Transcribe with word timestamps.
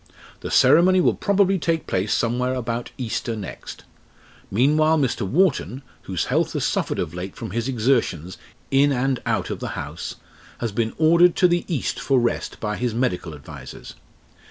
The 0.39 0.49
ceremony 0.49 0.99
will 0.99 1.13
probably 1.13 1.59
take 1.59 1.85
place 1.85 2.11
somewhere 2.11 2.55
about 2.55 2.89
Easter 2.97 3.35
next. 3.35 3.83
Meanwhile 4.49 4.97
Mr. 4.97 5.27
Wharton, 5.27 5.83
whose 6.09 6.25
health 6.25 6.53
has 6.53 6.65
suffered 6.65 6.97
of 6.97 7.13
late 7.13 7.35
from 7.35 7.51
his 7.51 7.67
exertions 7.67 8.39
in 8.71 8.91
and 8.91 9.21
out 9.27 9.51
of 9.51 9.59
the 9.59 9.77
House, 9.77 10.15
has 10.57 10.71
been 10.71 10.93
ordered 10.97 11.35
to 11.35 11.47
the 11.47 11.65
East 11.71 11.99
for 11.99 12.19
rest 12.19 12.59
by 12.59 12.77
his 12.77 12.95
medical 12.95 13.35
advisers. 13.35 13.93